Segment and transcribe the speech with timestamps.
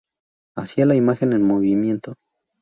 [0.57, 2.15] Hacia la imagen en movimiento"".